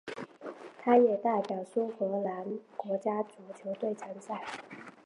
[0.79, 4.41] 他也代表苏格兰国家足球队参赛。